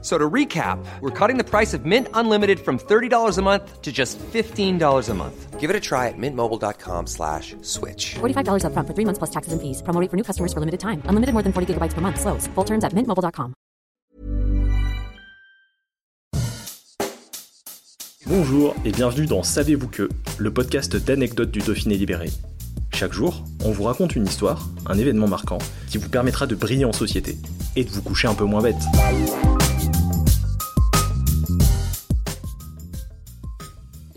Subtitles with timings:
[0.00, 3.90] So to recap, we're cutting the price of Mint Unlimited from $30 a month to
[3.90, 5.58] just $15 a month.
[5.58, 8.14] Give it a try at mintmobile.com slash switch.
[8.20, 9.82] $45 upfront for three months plus taxes and fees.
[9.82, 11.02] Promo rate for new customers for limited time.
[11.06, 12.20] Unlimited more than 40 gigabytes per month.
[12.20, 12.46] Slows.
[12.54, 13.54] Full terms at mintmobile.com.
[18.26, 22.28] Bonjour et bienvenue dans Savez-vous que, le podcast d'anecdotes du Dauphiné libéré.
[22.92, 26.84] Chaque jour, on vous raconte une histoire, un événement marquant, qui vous permettra de briller
[26.84, 27.38] en société
[27.74, 28.76] et de vous coucher un peu moins bête.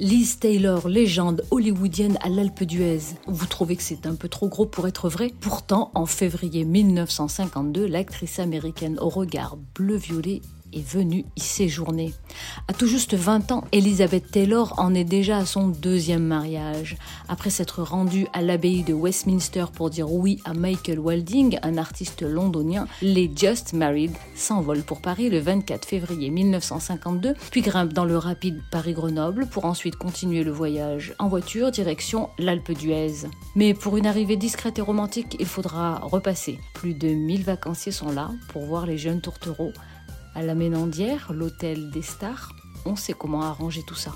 [0.02, 3.02] Liz Taylor, légende hollywoodienne à l'Alpe d'Huez.
[3.28, 5.32] Vous trouvez que c'est un peu trop gros pour être vrai?
[5.42, 10.42] Pourtant, en février 1952, l'actrice américaine au regard bleu-violet
[10.74, 12.14] est venue y séjourner.
[12.68, 16.98] À tout juste 20 ans, Elizabeth Taylor en est déjà à son deuxième mariage.
[17.28, 22.22] Après s'être rendue à l'abbaye de Westminster pour dire oui à Michael Walding, un artiste
[22.22, 28.18] londonien, les Just Married s'envolent pour Paris le 24 février 1952, puis grimpent dans le
[28.18, 33.28] rapide Paris-Grenoble pour ensuite continuer le voyage en voiture direction l'Alpe d'Huez.
[33.56, 36.60] Mais pour une arrivée discrète et romantique, il faudra repasser.
[36.74, 39.74] Plus de 1000 vacanciers sont là pour voir les jeunes tourtereaux
[40.36, 42.54] à la Ménandière, l'hôtel des stars,
[42.86, 44.12] on sait comment arranger tout ça.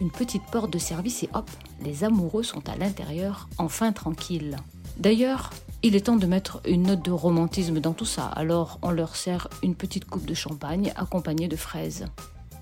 [0.00, 1.50] Une petite porte de service et hop,
[1.82, 4.56] les amoureux sont à l'intérieur, enfin tranquilles.
[4.96, 5.50] D'ailleurs,
[5.82, 9.16] il est temps de mettre une note de romantisme dans tout ça, alors on leur
[9.16, 12.06] sert une petite coupe de champagne accompagnée de fraises.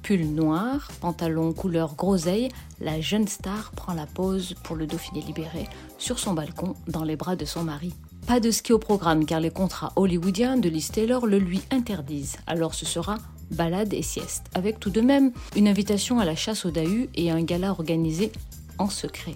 [0.03, 2.49] Pull noir, pantalon couleur groseille,
[2.81, 7.17] la jeune star prend la pose pour le Dauphiné libéré sur son balcon dans les
[7.17, 7.93] bras de son mari.
[8.29, 12.37] Pas de ski au programme car les contrats hollywoodiens de Liz Taylor le lui interdisent.
[12.47, 13.17] Alors ce sera
[13.51, 17.31] balade et sieste, avec tout de même une invitation à la chasse au Dahu et
[17.31, 18.31] un gala organisé
[18.77, 19.35] en secret.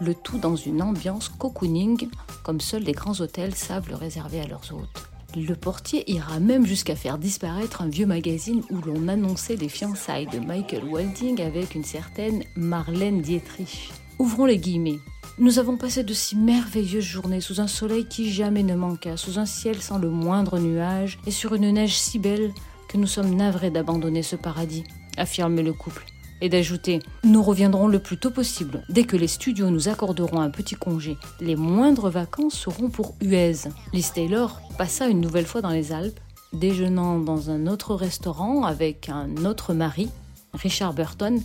[0.00, 2.08] Le tout dans une ambiance cocooning,
[2.44, 5.08] comme seuls les grands hôtels savent le réserver à leurs hôtes.
[5.34, 10.28] Le portier ira même jusqu'à faire disparaître un vieux magazine où l'on annonçait les fiançailles
[10.28, 13.90] de Michael Walding avec une certaine Marlène Dietrich.
[14.18, 14.98] Ouvrons les guillemets.
[15.38, 19.38] Nous avons passé de si merveilleuses journées sous un soleil qui jamais ne manqua, sous
[19.38, 22.52] un ciel sans le moindre nuage et sur une neige si belle
[22.88, 24.82] que nous sommes navrés d'abandonner ce paradis,
[25.16, 26.04] affirme le couple.
[26.40, 28.84] Et d'ajouter Nous reviendrons le plus tôt possible.
[28.88, 33.68] Dès que les studios nous accorderont un petit congé, les moindres vacances seront pour Huez.
[33.92, 36.18] Liz Taylor passa une nouvelle fois dans les Alpes,
[36.52, 40.10] déjeunant dans un autre restaurant avec un autre mari,
[40.54, 41.40] Richard Burton.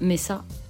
[0.00, 0.44] Mais ça,